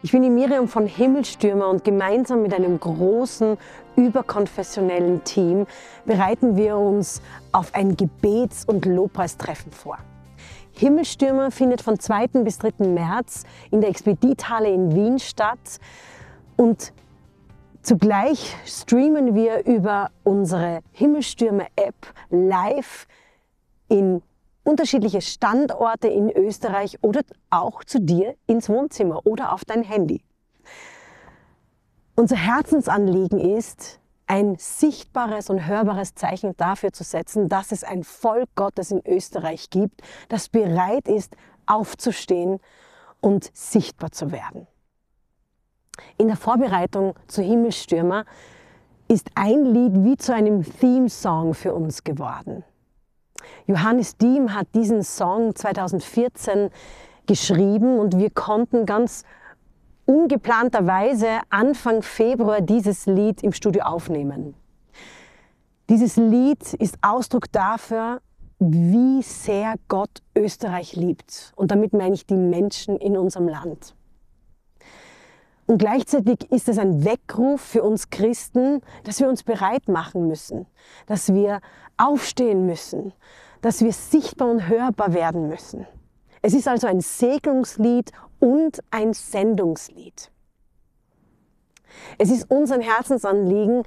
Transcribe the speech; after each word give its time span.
Ich 0.00 0.12
bin 0.12 0.22
die 0.22 0.30
Miriam 0.30 0.68
von 0.68 0.86
Himmelstürmer 0.86 1.68
und 1.68 1.82
gemeinsam 1.82 2.42
mit 2.42 2.54
einem 2.54 2.78
großen 2.78 3.58
überkonfessionellen 3.96 5.24
Team 5.24 5.66
bereiten 6.04 6.56
wir 6.56 6.76
uns 6.76 7.20
auf 7.50 7.74
ein 7.74 7.96
Gebets- 7.96 8.64
und 8.64 8.86
Lobpreistreffen 8.86 9.72
vor. 9.72 9.98
Himmelstürmer 10.70 11.50
findet 11.50 11.82
von 11.82 11.98
2. 11.98 12.28
bis 12.44 12.58
3. 12.58 12.86
März 12.86 13.42
in 13.72 13.80
der 13.80 13.90
Expedithalle 13.90 14.70
in 14.70 14.94
Wien 14.94 15.18
statt 15.18 15.80
und 16.56 16.92
zugleich 17.82 18.54
streamen 18.66 19.34
wir 19.34 19.66
über 19.66 20.12
unsere 20.22 20.78
Himmelstürmer-App 20.92 21.96
live 22.30 23.08
in 23.88 24.22
unterschiedliche 24.68 25.22
Standorte 25.22 26.08
in 26.08 26.30
Österreich 26.30 26.98
oder 27.02 27.22
auch 27.50 27.84
zu 27.84 28.00
dir 28.00 28.34
ins 28.46 28.68
Wohnzimmer 28.68 29.26
oder 29.26 29.52
auf 29.52 29.64
dein 29.64 29.82
Handy. 29.82 30.22
Unser 32.14 32.36
Herzensanliegen 32.36 33.38
ist, 33.38 33.98
ein 34.26 34.56
sichtbares 34.58 35.48
und 35.48 35.66
hörbares 35.66 36.14
Zeichen 36.14 36.54
dafür 36.58 36.92
zu 36.92 37.02
setzen, 37.02 37.48
dass 37.48 37.72
es 37.72 37.82
ein 37.82 38.04
Volk 38.04 38.50
Gottes 38.56 38.90
in 38.90 39.00
Österreich 39.06 39.70
gibt, 39.70 40.02
das 40.28 40.50
bereit 40.50 41.08
ist, 41.08 41.34
aufzustehen 41.64 42.60
und 43.20 43.50
sichtbar 43.54 44.10
zu 44.12 44.32
werden. 44.32 44.66
In 46.18 46.28
der 46.28 46.36
Vorbereitung 46.36 47.14
zu 47.26 47.40
Himmelstürmer 47.40 48.26
ist 49.08 49.30
ein 49.34 49.64
Lied 49.64 50.04
wie 50.04 50.16
zu 50.18 50.34
einem 50.34 50.62
Theme-Song 50.62 51.54
für 51.54 51.72
uns 51.72 52.04
geworden. 52.04 52.64
Johannes 53.66 54.16
Diem 54.16 54.54
hat 54.54 54.68
diesen 54.74 55.02
Song 55.02 55.54
2014 55.54 56.70
geschrieben 57.26 57.98
und 57.98 58.18
wir 58.18 58.30
konnten 58.30 58.86
ganz 58.86 59.24
ungeplanterweise 60.06 61.40
Anfang 61.50 62.02
Februar 62.02 62.60
dieses 62.60 63.06
Lied 63.06 63.42
im 63.42 63.52
Studio 63.52 63.82
aufnehmen. 63.82 64.54
Dieses 65.90 66.16
Lied 66.16 66.74
ist 66.74 66.98
Ausdruck 67.02 67.52
dafür, 67.52 68.20
wie 68.58 69.22
sehr 69.22 69.76
Gott 69.88 70.22
Österreich 70.34 70.96
liebt. 70.96 71.52
Und 71.56 71.70
damit 71.70 71.92
meine 71.92 72.14
ich 72.14 72.26
die 72.26 72.36
Menschen 72.36 72.96
in 72.96 73.16
unserem 73.16 73.48
Land. 73.48 73.94
Und 75.68 75.76
gleichzeitig 75.76 76.50
ist 76.50 76.66
es 76.70 76.78
ein 76.78 77.04
Weckruf 77.04 77.60
für 77.60 77.82
uns 77.82 78.08
Christen, 78.08 78.80
dass 79.04 79.20
wir 79.20 79.28
uns 79.28 79.42
bereit 79.42 79.86
machen 79.86 80.26
müssen, 80.26 80.66
dass 81.04 81.34
wir 81.34 81.60
aufstehen 81.98 82.64
müssen, 82.64 83.12
dass 83.60 83.82
wir 83.82 83.92
sichtbar 83.92 84.48
und 84.48 84.66
hörbar 84.66 85.12
werden 85.12 85.46
müssen. 85.46 85.86
Es 86.40 86.54
ist 86.54 86.68
also 86.68 86.86
ein 86.86 87.02
Segnungslied 87.02 88.12
und 88.40 88.82
ein 88.90 89.12
Sendungslied. 89.12 90.30
Es 92.16 92.30
ist 92.30 92.50
unser 92.50 92.80
Herzensanliegen, 92.80 93.82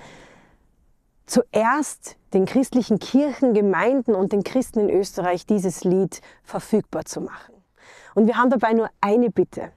zuerst 1.25 2.16
den 2.35 2.45
christlichen 2.45 3.00
Kirchen, 3.00 3.56
Gemeinden 3.56 4.13
und 4.13 4.33
den 4.33 4.44
Christen 4.44 4.81
in 4.81 4.89
Österreich 4.91 5.47
dieses 5.47 5.83
Lied 5.83 6.22
verfügbar 6.44 7.06
zu 7.06 7.22
machen. 7.22 7.56
Und 8.13 8.27
wir 8.27 8.38
haben 8.38 8.51
dabei 8.51 8.73
nur 8.73 8.91
eine 9.01 9.31
Bitte. 9.31 9.72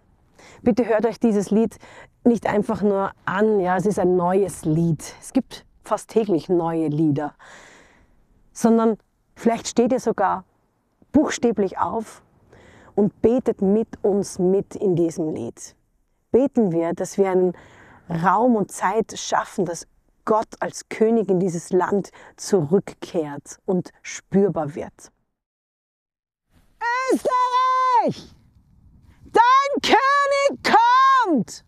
Bitte 0.63 0.87
hört 0.87 1.07
euch 1.07 1.21
dieses 1.21 1.51
Lied 1.51 1.77
nicht 2.25 2.47
einfach 2.47 2.83
nur 2.83 3.13
an, 3.25 3.61
ja, 3.61 3.77
es 3.77 3.87
ist 3.87 3.99
ein 3.99 4.17
neues 4.17 4.65
Lied. 4.65 5.15
Es 5.21 5.33
gibt 5.33 5.67
fast 5.83 6.11
täglich 6.11 6.49
neue 6.49 6.89
Lieder, 6.89 7.35
sondern 8.53 8.97
vielleicht 9.37 9.69
steht 9.69 9.93
ihr 9.93 10.01
sogar 10.01 10.45
buchstäblich 11.13 11.79
auf 11.79 12.23
und 12.95 13.21
betet 13.23 13.63
mit 13.63 13.89
uns 14.03 14.39
mit 14.39 14.75
in 14.77 14.97
diesem 14.97 15.35
Lied. 15.35 15.77
Beten 16.31 16.73
wir, 16.73 16.95
dass 16.95 17.19
wir 17.19 17.31
einen 17.31 17.53
Raum 18.09 18.57
und 18.57 18.71
Zeit 18.71 19.17
schaffen, 19.19 19.65
dass 19.65 19.87
Gott 20.25 20.49
als 20.61 20.89
König 20.89 21.29
in 21.29 21.39
dieses 21.39 21.71
Land 21.71 22.11
zurückkehrt 22.37 23.59
und 23.67 23.91
spürbar 24.03 24.75
wird. 24.75 25.13
Österreich! 27.13 28.35
Dein 29.35 29.83
König 29.83 30.75
kommt! 31.25 31.65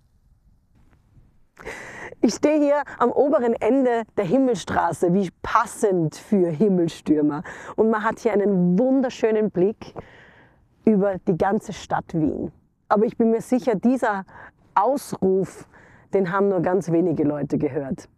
Ich 2.23 2.35
stehe 2.35 2.59
hier 2.59 2.83
am 2.99 3.13
oberen 3.13 3.55
Ende 3.55 4.05
der 4.17 4.25
Himmelstraße, 4.25 5.13
wie 5.15 5.31
passend 5.43 6.17
für 6.17 6.49
Himmelstürmer. 6.49 7.43
Und 7.77 7.91
man 7.91 8.03
hat 8.03 8.21
hier 8.21 8.33
einen 8.33 8.79
wunderschönen 8.79 9.51
Blick 9.51 9.95
über 10.85 11.19
die 11.19 11.37
ganze 11.37 11.73
Stadt 11.73 12.15
Wien. 12.15 12.53
Aber 12.89 13.05
ich 13.05 13.17
bin 13.17 13.31
mir 13.31 13.41
sicher, 13.41 13.75
dieser 13.75 14.25
Ausruf, 14.75 15.69
den 16.15 16.33
haben 16.33 16.49
nur 16.49 16.61
ganz 16.63 16.91
wenige 16.91 17.25
Leute 17.25 17.59
gehört. 17.59 18.09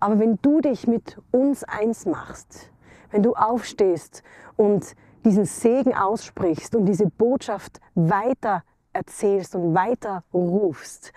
Aber 0.00 0.18
wenn 0.18 0.38
du 0.42 0.60
dich 0.60 0.86
mit 0.86 1.18
uns 1.30 1.64
eins 1.64 2.06
machst, 2.06 2.70
wenn 3.10 3.22
du 3.22 3.34
aufstehst 3.34 4.22
und 4.56 4.94
diesen 5.28 5.44
Segen 5.44 5.94
aussprichst 5.94 6.74
und 6.74 6.86
diese 6.86 7.06
Botschaft 7.06 7.80
weiter 7.94 8.62
erzählst 8.94 9.54
und 9.54 9.74
weiter 9.74 10.24
rufst, 10.32 11.12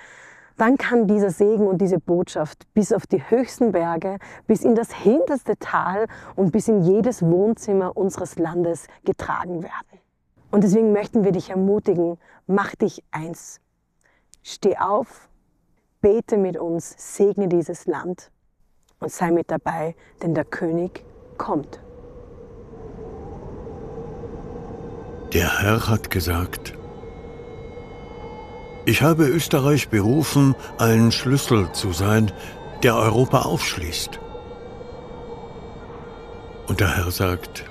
dann 0.57 0.77
kann 0.77 1.07
dieser 1.07 1.29
Segen 1.31 1.65
und 1.65 1.79
diese 1.79 1.97
Botschaft 1.97 2.67
bis 2.73 2.91
auf 2.91 3.07
die 3.07 3.29
höchsten 3.29 3.71
Berge, 3.71 4.17
bis 4.47 4.63
in 4.63 4.75
das 4.75 4.91
hinterste 4.91 5.57
Tal 5.57 6.07
und 6.35 6.51
bis 6.51 6.67
in 6.67 6.81
jedes 6.81 7.23
Wohnzimmer 7.23 7.95
unseres 7.95 8.37
Landes 8.37 8.87
getragen 9.05 9.63
werden. 9.63 9.99
Und 10.51 10.65
deswegen 10.65 10.91
möchten 10.91 11.23
wir 11.23 11.31
dich 11.31 11.49
ermutigen, 11.49 12.17
mach 12.47 12.75
dich 12.75 13.01
eins. 13.11 13.61
Steh 14.43 14.77
auf, 14.77 15.29
bete 16.01 16.37
mit 16.37 16.57
uns, 16.57 16.93
segne 16.97 17.47
dieses 17.47 17.85
Land 17.85 18.29
und 18.99 19.09
sei 19.09 19.31
mit 19.31 19.49
dabei, 19.49 19.95
denn 20.21 20.35
der 20.35 20.45
König 20.45 21.05
kommt. 21.37 21.79
Der 25.33 25.61
Herr 25.61 25.87
hat 25.87 26.11
gesagt, 26.11 26.73
ich 28.85 29.01
habe 29.01 29.27
Österreich 29.27 29.87
berufen, 29.87 30.55
ein 30.77 31.13
Schlüssel 31.13 31.71
zu 31.71 31.93
sein, 31.93 32.33
der 32.83 32.97
Europa 32.97 33.43
aufschließt. 33.43 34.19
Und 36.67 36.81
der 36.81 36.97
Herr 36.97 37.11
sagt, 37.11 37.63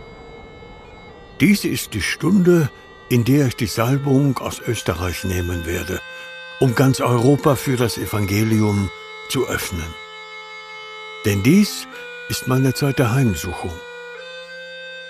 dies 1.41 1.67
ist 1.67 1.93
die 1.93 2.01
Stunde, 2.01 2.71
in 3.11 3.25
der 3.25 3.49
ich 3.49 3.57
die 3.57 3.67
Salbung 3.67 4.39
aus 4.39 4.61
Österreich 4.67 5.25
nehmen 5.25 5.67
werde, 5.67 6.01
um 6.61 6.75
ganz 6.75 7.01
Europa 7.01 7.57
für 7.57 7.77
das 7.77 7.99
Evangelium 7.99 8.91
zu 9.29 9.47
öffnen. 9.49 9.95
Denn 11.27 11.43
dies 11.43 11.87
ist 12.31 12.49
meine 12.49 12.73
Zeit 12.73 12.99
der 12.99 13.13
Heimsuchung, 13.13 13.73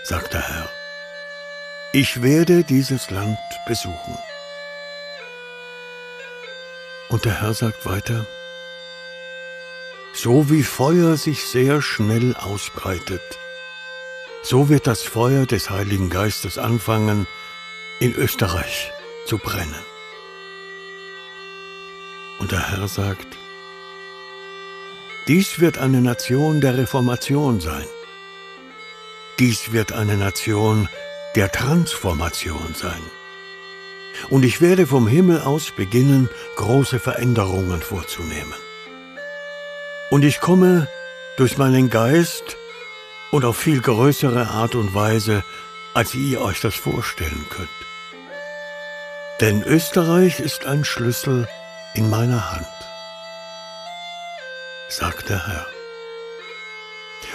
sagt 0.02 0.34
der 0.34 0.48
Herr. 0.48 0.79
Ich 1.92 2.22
werde 2.22 2.62
dieses 2.62 3.10
Land 3.10 3.38
besuchen. 3.66 4.16
Und 7.08 7.24
der 7.24 7.40
Herr 7.40 7.52
sagt 7.52 7.84
weiter, 7.84 8.26
so 10.12 10.48
wie 10.50 10.62
Feuer 10.62 11.16
sich 11.16 11.44
sehr 11.44 11.82
schnell 11.82 12.36
ausbreitet, 12.36 13.22
so 14.44 14.68
wird 14.68 14.86
das 14.86 15.02
Feuer 15.02 15.46
des 15.46 15.68
Heiligen 15.68 16.10
Geistes 16.10 16.58
anfangen, 16.58 17.26
in 17.98 18.14
Österreich 18.14 18.92
zu 19.26 19.38
brennen. 19.38 19.84
Und 22.38 22.52
der 22.52 22.70
Herr 22.70 22.86
sagt, 22.86 23.36
dies 25.26 25.58
wird 25.58 25.78
eine 25.78 26.00
Nation 26.00 26.60
der 26.60 26.78
Reformation 26.78 27.60
sein. 27.60 27.86
Dies 29.40 29.72
wird 29.72 29.90
eine 29.90 30.16
Nation 30.16 30.88
der 31.36 31.52
Transformation 31.52 32.74
sein. 32.74 33.02
Und 34.28 34.44
ich 34.44 34.60
werde 34.60 34.86
vom 34.86 35.06
Himmel 35.06 35.40
aus 35.42 35.70
beginnen, 35.70 36.28
große 36.56 36.98
Veränderungen 36.98 37.80
vorzunehmen. 37.80 38.54
Und 40.10 40.24
ich 40.24 40.40
komme 40.40 40.88
durch 41.36 41.56
meinen 41.56 41.88
Geist 41.88 42.56
und 43.30 43.44
auf 43.44 43.56
viel 43.56 43.80
größere 43.80 44.48
Art 44.48 44.74
und 44.74 44.94
Weise, 44.94 45.44
als 45.94 46.14
ihr 46.14 46.40
euch 46.40 46.60
das 46.60 46.74
vorstellen 46.74 47.46
könnt. 47.50 47.68
Denn 49.40 49.62
Österreich 49.62 50.40
ist 50.40 50.66
ein 50.66 50.84
Schlüssel 50.84 51.48
in 51.94 52.10
meiner 52.10 52.52
Hand, 52.52 52.66
sagt 54.88 55.28
der 55.28 55.46
Herr. 55.46 55.66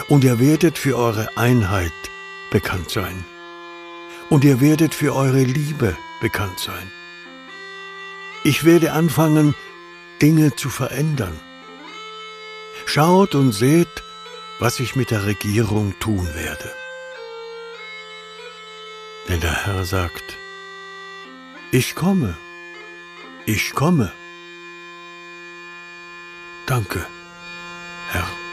Und 0.09 0.23
ihr 0.23 0.39
werdet 0.39 0.77
für 0.77 0.97
eure 0.97 1.35
Einheit 1.37 1.93
bekannt 2.51 2.91
sein 2.91 3.25
und 4.29 4.43
ihr 4.43 4.61
werdet 4.61 4.93
für 4.93 5.15
eure 5.15 5.43
Liebe 5.43 5.97
bekannt 6.21 6.59
sein. 6.59 6.91
Ich 8.43 8.63
werde 8.63 8.91
anfangen, 8.93 9.55
Dinge 10.21 10.55
zu 10.55 10.69
verändern. 10.69 11.39
Schaut 12.85 13.35
und 13.35 13.51
seht, 13.51 14.03
was 14.59 14.79
ich 14.79 14.95
mit 14.95 15.11
der 15.11 15.25
Regierung 15.25 15.95
tun 15.99 16.27
werde. 16.35 16.71
Denn 19.27 19.41
der 19.41 19.65
Herr 19.65 19.85
sagt, 19.85 20.37
ich 21.71 21.95
komme 21.95 22.35
Ich 23.47 23.73
komme. 23.75 24.11
Danke, 26.65 27.05
Herr. 28.11 28.44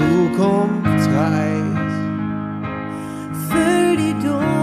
Zukunftsreich. 0.00 1.90
Füll 3.48 3.96
die 3.96 4.14
Dome 4.24 4.59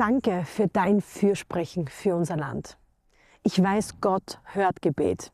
Danke 0.00 0.44
für 0.44 0.66
dein 0.66 1.02
Fürsprechen 1.02 1.86
für 1.86 2.16
unser 2.16 2.36
Land. 2.36 2.78
Ich 3.42 3.62
weiß, 3.62 4.00
Gott 4.00 4.40
hört 4.44 4.82
Gebet. 4.82 5.30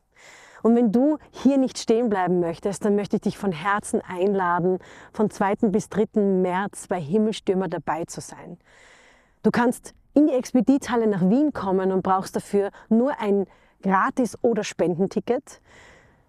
Und 0.63 0.75
wenn 0.75 0.91
du 0.91 1.17
hier 1.31 1.57
nicht 1.57 1.77
stehen 1.77 2.09
bleiben 2.09 2.39
möchtest, 2.39 2.85
dann 2.85 2.95
möchte 2.95 3.17
ich 3.17 3.21
dich 3.23 3.37
von 3.37 3.51
Herzen 3.51 4.01
einladen, 4.01 4.79
von 5.13 5.29
2. 5.29 5.55
bis 5.69 5.89
3. 5.89 6.19
März 6.21 6.87
bei 6.87 6.99
Himmelstürmer 6.99 7.67
dabei 7.67 8.05
zu 8.05 8.21
sein. 8.21 8.57
Du 9.43 9.51
kannst 9.51 9.93
in 10.13 10.27
die 10.27 10.33
Expedithalle 10.33 11.07
nach 11.07 11.21
Wien 11.21 11.53
kommen 11.53 11.91
und 11.91 12.01
brauchst 12.01 12.35
dafür 12.35 12.71
nur 12.89 13.19
ein 13.19 13.45
Gratis- 13.83 14.37
oder 14.41 14.63
Spendenticket. 14.63 15.61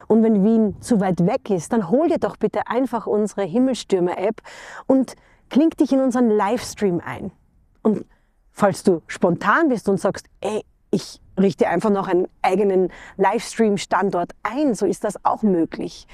Und 0.06 0.22
wenn 0.22 0.44
Wien 0.44 0.80
zu 0.80 1.00
weit 1.00 1.26
weg 1.26 1.50
ist, 1.50 1.72
dann 1.72 1.90
hol 1.90 2.08
dir 2.08 2.18
doch 2.18 2.36
bitte 2.36 2.66
einfach 2.66 3.06
unsere 3.06 3.42
Himmelstürmer-App 3.42 4.40
und 4.86 5.14
kling 5.48 5.70
dich 5.70 5.92
in 5.92 6.00
unseren 6.00 6.30
Livestream 6.30 7.00
ein. 7.04 7.32
Und 7.82 8.04
falls 8.52 8.82
du 8.82 9.02
spontan 9.06 9.68
bist 9.68 9.88
und 9.88 9.98
sagst, 9.98 10.26
ey, 10.40 10.62
ich 10.90 11.20
richte 11.38 11.68
einfach 11.68 11.90
noch 11.90 12.08
einen 12.08 12.28
eigenen 12.42 12.90
Livestream-Standort 13.16 14.32
ein, 14.42 14.74
so 14.74 14.86
ist 14.86 15.04
das 15.04 15.24
auch 15.24 15.42
möglich. 15.42 16.06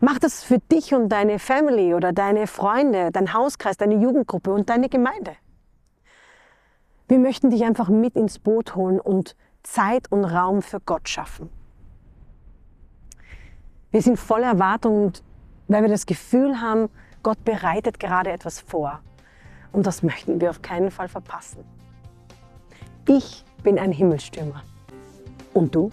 Mach 0.00 0.18
das 0.18 0.42
für 0.42 0.58
dich 0.58 0.94
und 0.94 1.08
deine 1.08 1.38
Family 1.38 1.94
oder 1.94 2.12
deine 2.12 2.46
Freunde, 2.46 3.10
dein 3.12 3.32
Hauskreis, 3.32 3.76
deine 3.76 3.94
Jugendgruppe 3.94 4.52
und 4.52 4.68
deine 4.68 4.88
Gemeinde. 4.88 5.32
Wir 7.08 7.18
möchten 7.18 7.50
dich 7.50 7.64
einfach 7.64 7.88
mit 7.88 8.16
ins 8.16 8.38
Boot 8.38 8.74
holen 8.74 9.00
und 9.00 9.36
Zeit 9.62 10.10
und 10.10 10.24
Raum 10.24 10.62
für 10.62 10.80
Gott 10.80 11.08
schaffen. 11.08 11.48
Wir 13.90 14.02
sind 14.02 14.18
voller 14.18 14.48
Erwartung, 14.48 15.12
weil 15.68 15.82
wir 15.82 15.88
das 15.88 16.06
Gefühl 16.06 16.60
haben, 16.60 16.88
Gott 17.22 17.44
bereitet 17.44 18.00
gerade 18.00 18.30
etwas 18.30 18.60
vor. 18.60 19.00
Und 19.72 19.86
das 19.86 20.02
möchten 20.02 20.40
wir 20.40 20.50
auf 20.50 20.62
keinen 20.62 20.90
Fall 20.90 21.08
verpassen. 21.08 21.64
Ich 23.06 23.44
bin 23.62 23.78
ein 23.78 23.92
Himmelstürmer. 23.92 24.62
Und 25.52 25.74
du? 25.74 25.90